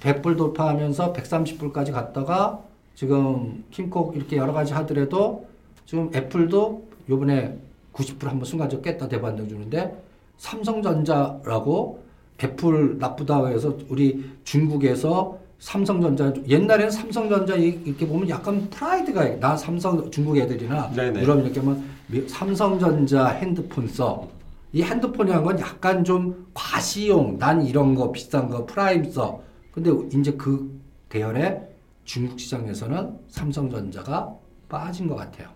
[0.00, 2.60] 100불 돌파하면서 130불까지 갔다가
[2.94, 5.46] 지금 팀쿡 이렇게 여러 가지 하더라도
[5.86, 7.56] 지금 애플도 요번에
[7.92, 9.94] 90불 한번 순간적으로 깼다 대반등 주는데
[10.38, 12.02] 삼성전자라고
[12.42, 19.56] 애플 나쁘다고 해서 우리 중국에서 삼성전자 옛날에는 삼성전자 이- 이렇게 보면 약간 프라이드가 있- 나
[19.56, 21.22] 삼성 중국 애들이나 네네.
[21.22, 24.28] 유럽 이렇게 하면 미- 삼성전자 핸드폰 써.
[24.74, 29.40] 이 핸드폰이란 건 약간 좀 과시용 난 이런 거 비싼 거 prime 써.
[29.72, 30.70] 근데 이제 그
[31.08, 31.62] 대열에
[32.04, 34.34] 중국 시장에서는 삼성전자가
[34.68, 35.48] 빠진 것 같아요.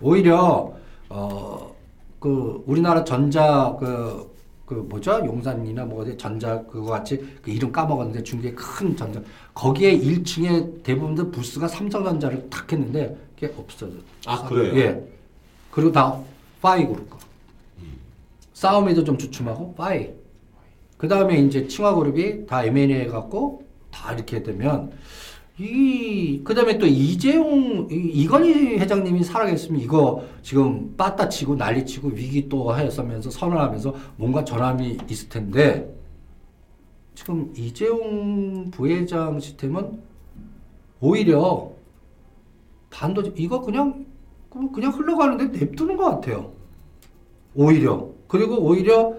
[0.00, 0.72] 오히려
[1.10, 1.74] 어
[2.18, 4.33] 그 우리나라 전자 그,
[4.66, 9.20] 그 뭐죠 용산이나 뭐 전자 그거 같이 그 이름 까먹었는데 중국의 큰 전자
[9.52, 13.92] 거기에 1층에 대부분 들 부스가 삼성전자를 탁 했는데 그게 없어져.
[14.26, 14.76] 아, 그래요?
[14.76, 15.08] 예.
[15.70, 16.18] 그리고 다
[16.62, 17.18] 파이 그룹 거.
[18.54, 20.10] 싸움에도 좀 주춤하고 파이.
[20.96, 24.92] 그 다음에 이제 칭화 그룹이 다 M&A 해갖고 다 이렇게 되면
[25.56, 32.48] 이 그다음에 또 이재용 이- 이건희 회장님이 살아계시면 이거 지금 빠따 치고 난리 치고 위기
[32.48, 35.94] 또 하였으면서 선언하면서 뭔가 전함이 있을 텐데
[37.14, 40.00] 지금 이재용 부회장 시스템은
[41.00, 41.70] 오히려
[42.90, 44.04] 반도체 이거 그냥
[44.72, 46.50] 그냥 흘러가는데 냅두는 것 같아요.
[47.54, 49.14] 오히려 그리고 오히려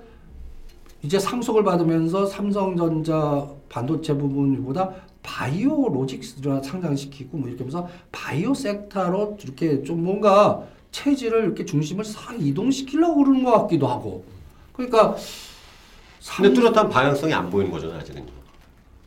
[1.02, 4.93] 이제 상속을 받으면서 삼성전자 반도체 부분보다
[5.26, 12.40] 바이오 로직스를 상장시키고 뭐 이렇게 하면서 바이오 섹터로 이렇게 좀 뭔가 체질을 이렇게 중심을 싹
[12.40, 14.24] 이동시키려고 그러는 것 같기도 하고
[14.72, 18.24] 그러니까 근데 삼- 뚜렷한 방향성이 안 보이는 거죠 아직은.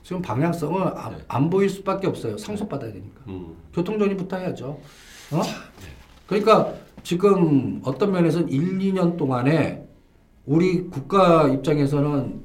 [0.02, 1.18] 지금 방향성은 안, 네.
[1.28, 3.54] 안 보일 수밖에 없어요 상속받아야 되니까 음.
[3.74, 4.80] 교통정리부터 해야죠.
[5.30, 5.42] 어?
[6.26, 6.72] 그러니까
[7.04, 9.86] 지금 어떤 면에서는 1, 2년 동안에
[10.46, 12.40] 우리 국가 입장에서는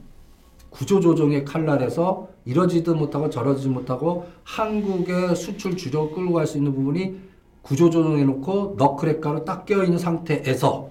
[0.70, 7.16] 구조조정의 칼날에서 이러지도 못하고 저러지 못하고 한국의 수출 주력 끌고 갈 수 있는 부분이
[7.62, 10.90] 구조 조정해놓고 너클핵가로 딱 껴있는 상태에서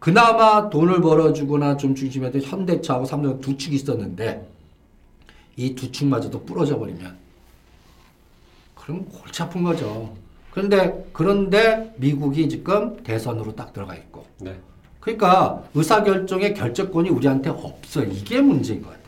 [0.00, 4.48] 그나마 돈을 벌어주거나 좀 중심에도 현대차하고 삼성 두 축이 있었는데
[5.56, 7.16] 이 두 축마저도 부러져 버리면
[8.74, 10.14] 그럼 골치 아픈 거죠.
[10.50, 14.58] 그런데 그런데 미국이 지금 대선으로 딱 들어가 있고 네.
[14.98, 18.02] 그러니까 의사결정의 결정권이 우리한테 없어.
[18.02, 18.99] 이게 문제인 것 같아요.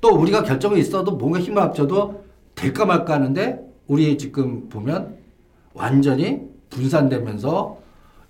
[0.00, 5.16] 또 우리가 결정이 있어도 뭔가 힘을 합쳐도 될까 말까 하는데 우리 지금 보면
[5.74, 7.78] 완전히 분산되면서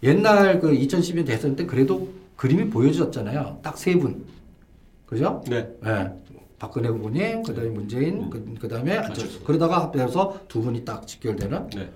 [0.02, 3.60] 옛날 그 2012년 대선 때 그래도 그림이 보여졌잖아요.
[3.62, 4.24] 딱 세 분.
[5.06, 5.42] 그죠?
[5.48, 5.68] 네.
[5.86, 6.10] 예.
[6.58, 8.30] 박근혜 후보님, 그 다음에 문재인, 음.
[8.30, 9.42] 그, 그 다음에 안철수.
[9.44, 11.70] 그러다가 합해서 두 분이 딱 직결되는.
[11.70, 11.90] 네.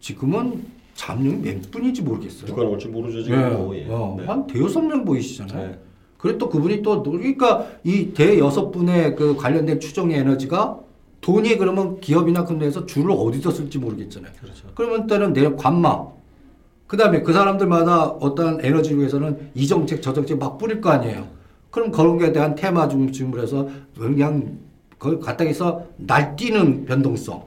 [0.00, 2.46] 지금은 잠룡이 몇 분인지 모르겠어요.
[2.46, 3.22] 누가 나올지 모르죠 예.
[3.24, 3.52] 지금.
[3.56, 3.86] 뭐, 예.
[3.88, 4.24] 어, 네.
[4.26, 5.68] 한 대여섯 명 보이시잖아요.
[5.68, 5.78] 네.
[6.24, 10.80] 그리고 또 그분이 또 그러니까 이 대여섯 분의 그 관련된 추정의 에너지가
[11.20, 14.32] 돈이 그러면 기업이나 큰 데에서 줄을 어디서 쓸지 모르겠잖아요.
[14.40, 14.68] 그렇죠.
[14.74, 16.06] 그러면 때는 내 관마.
[16.86, 21.28] 그 다음에 그 사람들마다 어떠한 에너지를 위해서는 이 정책 저 정책 막 뿌릴 거 아니에요.
[21.70, 24.56] 그럼 그런 거에 대한 테마 중심으로 해서 그냥
[24.98, 27.44] 거기 갖다해서 날뛰는 변동성.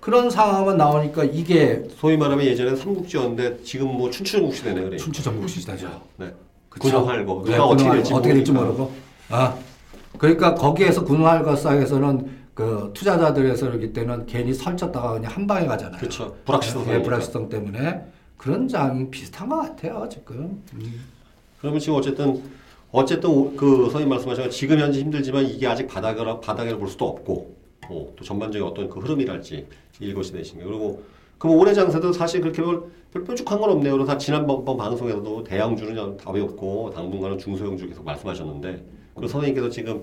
[0.00, 4.96] 그런 상황은 나오니까 이게 소위 말하면 예전에 삼국지였는데 지금 뭐 춘추전국시 되네 그래.
[4.96, 6.00] 춘추전국 시대죠.
[6.16, 6.32] 네.
[6.74, 6.88] 그쵸?
[7.04, 8.52] 군용할거 네, 누가 어떻게 될지 거 어떻게 될지.
[8.52, 8.92] 모르고.
[9.30, 9.56] 아,
[10.18, 15.98] 그러니까 거기에서 군용할거 사이에서는 그 투자자들에서 그렇기 때는 괜히 설쳤다가 그냥 한 방에 가잖아요.
[15.98, 16.36] 그렇죠.
[16.44, 16.86] 불확실성.
[16.86, 18.02] 네, 불확실성 때문에
[18.36, 20.62] 그런 장이 비슷한 것 같아요 지금.
[20.74, 21.04] 음.
[21.60, 22.42] 그러면 지금 어쨌든
[22.92, 27.56] 어쨌든 오- 그 선생님 말씀하신 지금 현재 힘들지만 이게 아직 바닥을 바닥이라 볼 수도 없고
[27.88, 29.66] 어, 또 전반적인 어떤 그 흐름이랄지
[30.00, 31.02] 읽으시 되신 게 그리고
[31.38, 33.92] 그럼 올해 장세도 사실 그렇게 별, 별 뾰족한 건 없네요.
[33.92, 40.02] 그래서 지난번 방송에서도 대형주는 답이 없고 당분간은 중소형주 계속 말씀하셨는데 그리고 선생님께서 지금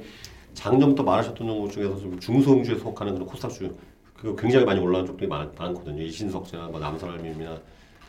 [0.53, 3.75] 작년부터 말하셨던 것 중에서 좀 중소형주에 속하는 그런 코스닥주
[4.15, 6.01] 그 굉장히 많이 올라온 쪽들이 많, 많거든요.
[6.03, 7.57] 이신석재나 뭐 남선알림이나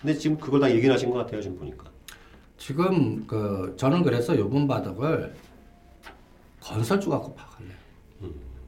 [0.01, 1.41] 근데 지금 그걸 다 얘기하신 것 같아요.
[1.41, 1.85] 지금 보니까.
[2.59, 5.35] 지금 그 저는 그래서 요번 바닥을
[6.61, 7.75] 건설주 갖고 파악할래요.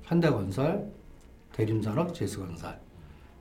[0.04, 0.90] 현대건설,
[1.52, 2.78] 대림산업, 제스건설.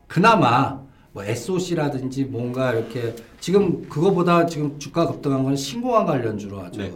[0.08, 0.80] 그나마
[1.14, 6.92] 뭐 SOC라든지 뭔가 이렇게 지금 그거보다 지금 주가 급등한 건 신공항 관련주로 아주 네.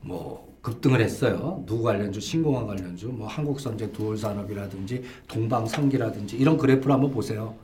[0.00, 1.62] 뭐 급등을 했어요.
[1.66, 7.54] 누구 관련주, 신공항 관련주, 뭐 한국선제 두올산업이라든지 동방성기라든지 이런 그래프를 한번 보세요.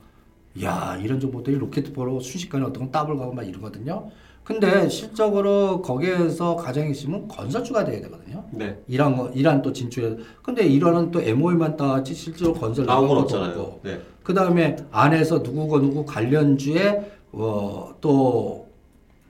[0.63, 4.09] 야 이런 정보들이 로켓 보러 순식간에 어떤 건 더블 가고 막 이러거든요.
[4.43, 8.45] 근데 실적으로 거기에서 가장 핵심은 건설주가 돼야 되거든요.
[8.51, 8.81] 네.
[8.87, 10.15] 이란 거, 이란 또 진출해.
[10.41, 13.59] 근데 이란은 또 MOU만 따왔지 실제로 건설 나온 건 없잖아요.
[13.59, 13.81] 없고.
[13.83, 13.99] 네.
[14.27, 18.67] 그 다음에 안에서 누구고 누구 관련주에 어, 또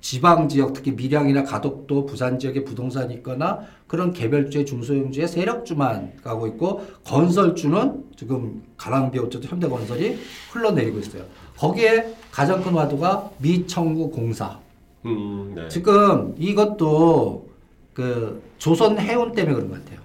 [0.01, 6.83] 지방 지역 특히 밀양이나 가덕도 부산 지역에 부동산이 있거나 그런 개별주의 중소형주의 세력주만 가고 있고
[7.03, 10.17] 건설주는 지금 가랑비 옷 젖듯 현대건설이
[10.51, 11.25] 흘러내리고 있어요.
[11.57, 14.57] 거기에 가장 큰 화두가 미청구 공사.
[15.05, 15.69] 음, 네.
[15.69, 17.47] 지금 이것도
[17.93, 19.99] 그 조선 해운 때문에 그런 것 같아요.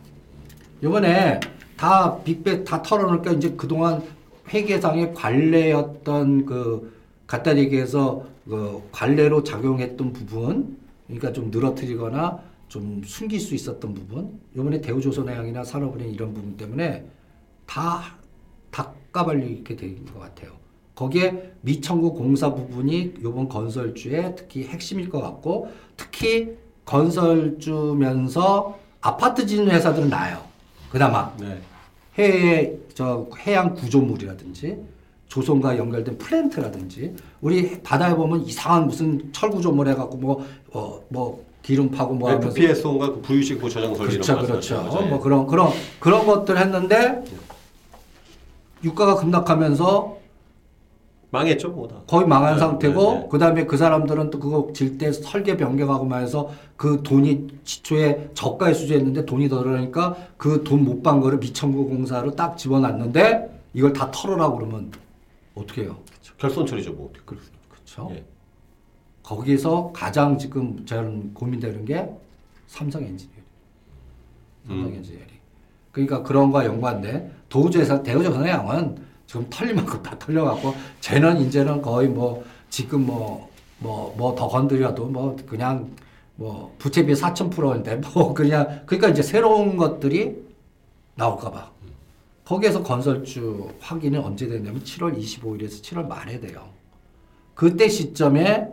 [0.82, 1.40] 이번에
[1.78, 4.02] 다 빅백 다 털어놓을까 이제 그동안
[4.52, 6.94] 회계상의 관례였던 그
[7.26, 14.80] 갖다 얘기해서 그 관례로 작용했던 부분, 그러니까 좀 늘어뜨리거나 좀 숨길 수 있었던 부분, 이번에
[14.80, 17.04] 대우조선해양이나 산업은행 이런 부분 때문에
[17.66, 18.16] 다
[18.70, 20.52] 닭가발리게 된 것 같아요.
[20.94, 30.10] 거기에 미청구 공사 부분이 이번 건설주의 특히 핵심일 것 같고 특히 건설주면서 아파트 짓는 회사들은
[30.10, 30.42] 나요.
[30.90, 31.60] 그나마 네.
[32.18, 34.78] 해외 저 해양 구조물이라든지
[35.28, 42.28] 조선과 연결된 플랜트라든지 우리 바다에 보면 이상한 무슨 철 구조물 해갖고 뭐어뭐 기름 파고 뭐
[42.30, 44.36] 하면서 FPSO인가 그 부유식 그렇죠, 이런 거 그렇죠.
[44.82, 45.02] 거죠?
[45.06, 47.24] 뭐 그런 그런 그런 것들 했는데
[48.84, 50.21] 유가가 급락하면서
[51.32, 51.96] 망했죠, 뭐 다.
[52.06, 53.28] 거의 망한 네, 상태고 네, 네.
[53.30, 58.74] 그 다음에 그 사람들은 또 그거 질 때 설계 변경하고만 해서 그 돈이 지초에 저가에
[58.74, 64.10] 수주했는데 돈이 더 들어가니까 그 돈 못 반 거를 미청구 공사로 딱 집어놨는데 이걸 다
[64.10, 64.92] 털어라 그러면
[65.54, 65.96] 어떻게 해요?
[66.36, 67.10] 결손 처리죠, 뭐.
[67.24, 67.38] 그,
[67.70, 68.08] 그렇죠.
[68.12, 68.24] 예.
[69.22, 72.10] 거기서 가장 지금 저는 고민되는 게
[72.66, 73.42] 삼성 엔지니어링.
[74.66, 74.94] 삼성 음.
[74.96, 75.28] 엔지니어링.
[75.92, 78.96] 그러니까 그런 거와 연관돼 도우주에서 대우조선해양은
[79.32, 83.48] 지금 털릴 만큼 다 털려갖고 쟤는 이제는 거의 뭐 지금 뭐
[83.82, 85.90] 뭐 뭐 더 건드려도 뭐 그냥
[86.36, 90.36] 뭐 부채 비율 4천 프로인데 뭐 그냥 그러니까 이제 새로운 것들이
[91.14, 91.70] 나올까봐
[92.44, 96.68] 거기에서 건설주 확인이 언제 되냐면 7월 25일에서 7월 말에 돼요.
[97.54, 98.68] 그때 시점에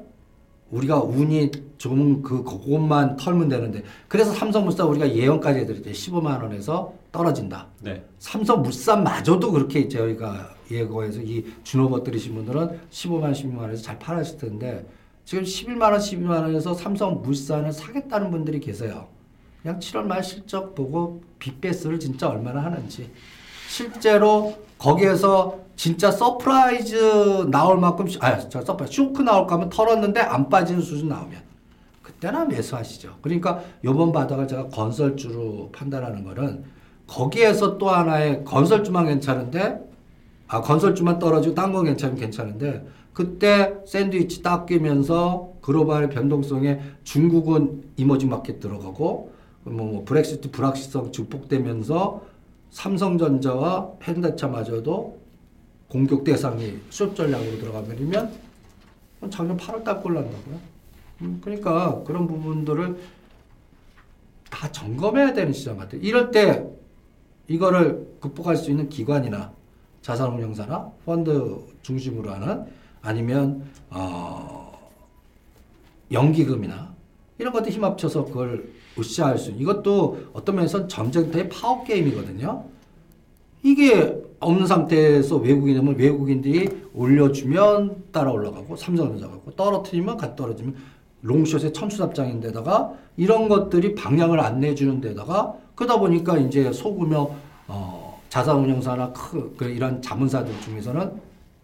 [0.72, 5.90] 우리가 운이 좀 그 그것만 털면 되는데 그래서 삼성물산 우리가 예언까지 해드렸죠.
[5.90, 7.68] 15만 원에서 떨어진다.
[7.82, 8.04] 네.
[8.20, 14.86] 삼성 물산마저도 그렇게 저희가 예고해서 이 준호버 들으신 분들은 15만 16만 원에서 잘 팔았을 텐데
[15.26, 19.08] 지금 11만 원 12만 원에서 삼성 물산을 사겠다는 분들이 계세요.
[19.62, 23.12] 그냥 7월 말 실적 보고 big bath를 진짜 얼마나 하는지
[23.68, 30.82] 실제로 거기에서 진짜 surprise 나올 만큼 아 저 surprise 쇼크 나올까 하면 털었는데 안 빠지는
[30.82, 31.42] 수준 나오면
[32.02, 33.18] 그때나 매수하시죠.
[33.22, 36.64] 그러니까 요번 바닥을 제가 건설주로 판단하는 거는
[37.10, 39.80] 거기에서 또 하나의 건설주만 괜찮은데
[40.48, 48.30] 아 건설주만 떨어지고 딴 건 괜찮으면 괜찮은데 그때 샌드위치 딱 끼면서 글로벌 변동성에 중국은 이머징
[48.30, 52.22] 마켓 들어가고 뭐 브렉시트 불확실성 증폭되면서
[52.70, 55.20] 삼성전자와 현대차마저도
[55.90, 58.32] 공격 대상이 수업 전략으로 들어가버리면
[59.32, 60.60] 작년 8월 달 꼴난다고요.
[61.24, 62.98] 음, 그러니까 그런 부분들을
[64.50, 66.00] 다 점검해야 되는 시장 같아요.
[66.02, 66.66] 이럴 때
[67.50, 69.52] 이거를 극복할 수 있는 기관이나
[70.02, 72.66] 자산운용사나 펀드 중심으로 하는
[73.02, 74.80] 아니면 어,
[76.12, 76.94] 연기금이나
[77.38, 82.66] 이런 것들 힘 합쳐서 그걸 으쌰할 수 있는 이것도 어떤 면에서 전쟁터의 파워 게임이거든요.
[83.64, 90.76] 이게 없는 상태에서 외국인이면 외국인들이 올려주면 따라 올라가고 삼성전자 가고 떨어뜨리면 같이 떨어지면
[91.22, 97.30] 롱숏의 천추납장인데다가 이런 것들이 방향을 안 내주는 데다가 그러다 보니까 이제 속으며
[97.70, 101.14] 어, 자산운용사나 크, 그 이런 자문사들 중에서는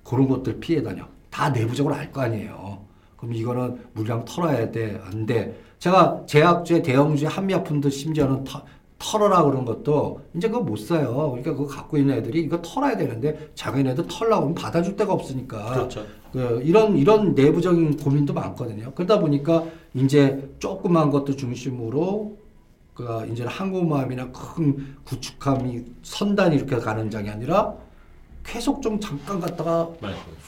[0.06, 1.04] 그런 것들 피해 다녀.
[1.30, 2.78] 다 내부적으로 알 거 아니에요.
[3.18, 5.60] 그럼 이거는 물량 털어야 돼, 안 돼.
[5.80, 8.64] 제가 제약주에 대형주에 한미약품도 심지어는 터,
[9.00, 11.14] 털어라 그런 것도 이제 그거 못 사요.
[11.32, 15.74] 그러니까 그거 갖고 있는 애들이 이거 털어야 되는데 자기네들 털라고 하면 받아줄 데가 없으니까.
[15.74, 16.06] 그렇죠.
[16.32, 18.94] 그 이런 이런 내부적인 고민도 많거든요.
[18.96, 22.45] 그러다 보니까 이제 조그만 것들 중심으로
[22.96, 27.76] 그 이제 항공모함이나 큰 구축함이 선단이 이렇게 가는 장이 아니라
[28.44, 29.90] 계속 좀 잠깐 갔다가.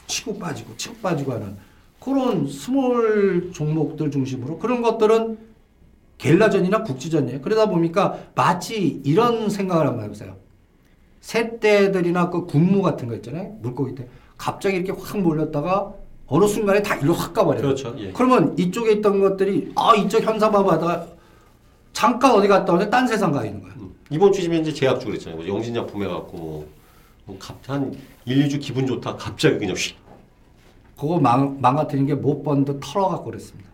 [0.06, 1.56] 치고 빠지고 치고 빠지고 하는
[2.00, 5.38] 그런 small 종목들 중심으로 그런 것들은
[6.16, 7.42] 게릴라전이나 국지전이에요.
[7.42, 10.36] 그러다 보니까 마치 이런 생각을 한번 해보세요.
[11.20, 13.58] 새떼들이나 그 군무 같은 거 있잖아요.
[13.60, 14.08] 물고기 때
[14.38, 15.92] 갑자기 이렇게 확 몰렸다가
[16.26, 17.62] 어느 순간에 다 일로 확 가버려요.
[17.62, 17.94] 그렇죠.
[17.98, 18.12] 예.
[18.12, 20.26] 그러면 이쪽에 있던 것들이 아 이쪽
[20.72, 21.17] 하다가
[21.92, 23.72] 잠깐 어디 갔다 오는데 딴 세상 가 있는 거야.
[23.76, 23.94] 음.
[24.10, 25.36] 이번 주 지면 이제 제약주 그랬잖아요.
[25.40, 26.36] 뭐 영신약품 해갖고
[27.24, 29.96] 뭐, 뭐한 1, 2주 기분 좋다 갑자기 그냥 휙.
[30.96, 33.68] 그거 망, 망가뜨린 게 못 번도 털어갖고 그랬습니다.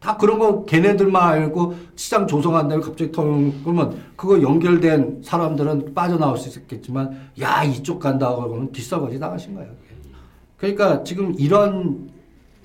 [0.00, 6.36] 다 그런 거 걔네들만 알고 시장 조성한 다음에 갑자기 털면 그러면 그거 연결된 사람들은 빠져나올
[6.36, 9.70] 수 있겠지만 야 이쪽 간다고 그러면 뒷설거지 당하신 거예요.
[10.56, 12.10] 그러니까 지금 이런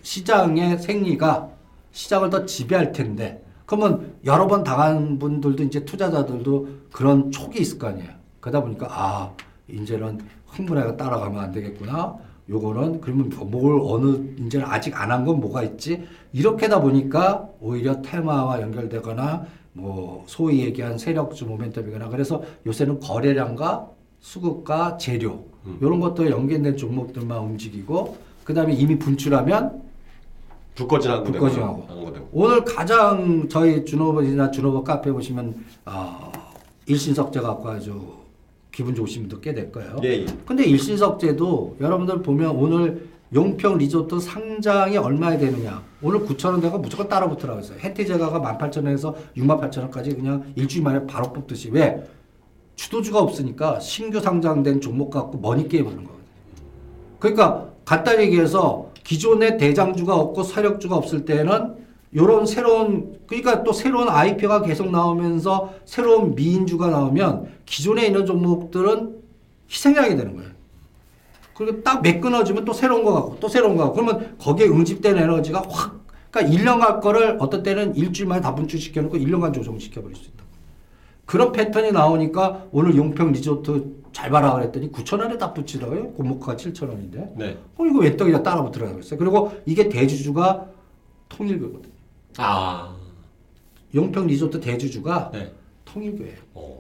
[0.02, 1.50] 시장의 생리가
[1.92, 7.88] 시장을 더 지배할 텐데 그러면 여러 번 당한 분들도 이제 투자자들도 그런 촉이 있을 거
[7.88, 8.10] 아니에요.
[8.40, 9.32] 그러다 보니까 아
[9.68, 12.16] 이제는 흥분해가 따라가면 안 되겠구나.
[12.50, 16.02] 요거는 그러면 뭘 어느 이제는 아직 안 한 건 뭐가 있지?
[16.32, 23.90] 이렇게다 보니까 오히려 테마와 연결되거나 뭐 소위 얘기한 세력주 모멘텀이거나 그래서 요새는 거래량과
[24.22, 25.78] 수급과 재료 음.
[25.82, 29.82] 이런 것도 연계된 종목들만 움직이고 그다음에 이미 분출하면
[30.78, 31.88] 불꺼진하고.
[31.88, 32.14] 되고.
[32.14, 32.30] 되고.
[32.32, 36.32] 오늘 가장 저희 준호버이나 준호버 카페 보시면 어,
[36.86, 38.00] 일신석재 갖고 아주
[38.72, 39.98] 기분 좋으신 분도 꽤 될 거예요.
[40.04, 40.26] 예, 예.
[40.46, 45.84] 근데 일신석재도 여러분들 보면 오늘 용평 리조트 상장이 얼마에 되느냐.
[46.02, 47.78] 오늘 9,000원대가 무조건 따라 붙으라고 했어요.
[47.82, 51.70] 혜태제가가 18,000원에서 68,000원까지 그냥 일주일 만에 바로 뽑듯이.
[51.72, 52.08] 왜?
[52.76, 56.28] 주도주가 없으니까 신규 상장된 종목 갖고 머니게임 하는 거거든요.
[57.20, 61.76] 그러니까 간단히 얘기해서 기존의 대장주가 없고 세력주가 없을 때는
[62.14, 69.16] 요런 새로운 그러니까 또 새로운 IPO가 계속 나오면서 새로운 미인주가 나오면 기존에 있는 종목들은
[69.70, 70.52] 희생양이 되는 거예요.
[71.54, 75.18] 그리고 딱 맥 끊어지면 또 새로운 거 갖고 또 새로운 거 갖고 그러면 거기에 응집된
[75.18, 80.02] 에너지가 확 그러니까 1년 갈 거를 어떤 때는 일주일 만에 다 분출시켜 놓고 1년간 조정시켜
[80.02, 80.44] 버릴 수 있다.
[81.28, 86.14] 그런 패턴이 나오니까 오늘 용평 리조트 잘 봐라 그랬더니 9,000원에 딱 붙이더라고요.
[86.14, 87.36] 고목가 7,000원인데.
[87.36, 87.58] 네.
[87.76, 89.20] 어, 이거 왜 떡이냐 따라 붙으라고 했어요.
[89.20, 90.66] 그리고 이게 대주주가
[91.28, 91.94] 통일교거든요.
[92.38, 92.96] 아.
[93.94, 95.52] 용평 리조트 대주주가 네.
[95.84, 96.38] 통일교예요.
[96.54, 96.78] 어.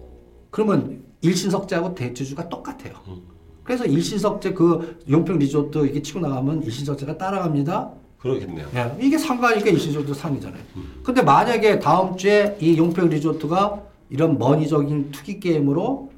[0.50, 2.94] 그러면 일신석재하고 대주주가 똑같아요.
[3.10, 3.22] 음.
[3.64, 7.92] 그래서 일신석재 그 용평 리조트 이게 치고 나가면 일신석재가 따라갑니다.
[8.18, 8.66] 그러겠네요.
[8.76, 10.62] 예, 이게 상가니까 일신석재 상이잖아요.
[10.78, 11.02] 음.
[11.04, 16.12] 근데 만약에 다음 주에 이 용평 리조트가 이런 머니적인 투기 게임으로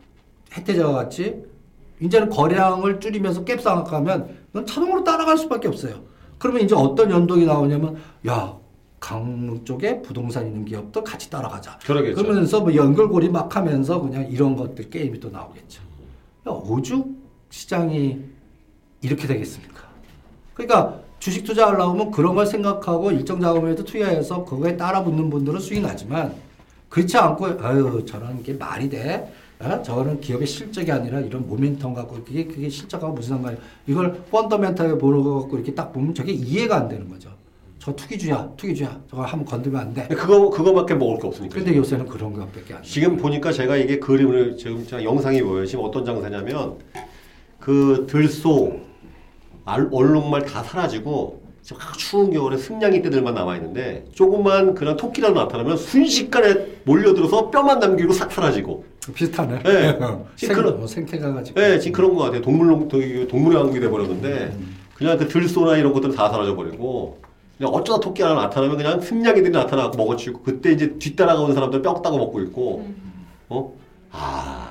[0.53, 1.43] 혜태자와 같이
[2.01, 6.01] 이제는 거래량을 줄이면서 갭 상각하면 이건 자동으로 따라갈 수밖에 없어요.
[6.37, 7.97] 그러면 이제 어떤 연동이 나오냐면
[8.27, 8.57] 야
[8.99, 11.79] 강릉 쪽에 부동산 있는 기업도 같이 따라가자.
[11.79, 12.21] 그러겠죠.
[12.21, 15.81] 그러면서 뭐 연결고리 막 하면서 그냥 이런 것들 게임이 또 나오겠죠.
[16.47, 17.17] 야, 오죽
[17.49, 18.19] 시장이
[19.01, 19.83] 이렇게 되겠습니까?
[20.53, 26.33] 그러니까 주식 투자하려면 그런 걸 생각하고 일정 자금에도 투자해서 그거에 따라 붙는 분들은 수익 나지만
[26.89, 29.31] 그렇지 않고 아유 저런 게 말이 돼?
[29.59, 29.81] 어?
[29.83, 33.59] 저거는 기업의 실적이 아니라 이런 모멘텀 갖고 그게 그게 실적하고 무슨 상관이야?
[33.87, 37.29] 이걸 펀더멘탈에 보는 거 갖고 이렇게 딱 보면 저게 이해가 안 되는 거죠.
[37.77, 39.01] 저 투기주야, 투기주야.
[39.09, 40.07] 저거 한번 건들면 안 돼.
[40.09, 41.55] 그거 그거밖에 먹을 게 없으니까.
[41.55, 42.87] 근데 요새는 그런 것밖에 안 돼.
[42.87, 45.65] 지금 보니까 제가 이게 그림을 지금 제가 영상이 보여요.
[45.65, 46.75] 지금 어떤 장사냐면
[47.59, 48.79] 그 들소
[49.65, 51.38] 알- 얼룩말 다 사라지고
[51.97, 58.31] 추운 겨울에 승냥이 떼들만 남아 있는데 조금만 그냥 토끼라도 나타나면 순식간에 몰려들어서 뼈만 남기고 싹
[58.31, 58.85] 사라지고.
[59.13, 59.63] 비슷하네.
[59.63, 59.99] 네.
[60.35, 61.61] 생, 그런- 어, 생태가 가지고.
[61.61, 62.41] 예, 지금 그런 것 같아요.
[62.41, 62.67] 동물
[63.27, 64.53] 동물의 왕국이 돼 버렸는데
[64.95, 67.19] 그냥 그 들소나 이런 것들은 다 사라져 버리고
[67.57, 72.17] 그냥 어쩌다 토끼 하나 나타나면 그냥 승냥이들이 나타나고 먹어치우고 그때 이제 뒤따라가는 사람들 뼈 따고
[72.17, 72.87] 먹고 있고
[73.49, 73.73] 어?
[74.11, 74.69] 아